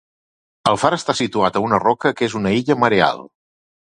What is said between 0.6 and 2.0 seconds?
El far està situat a una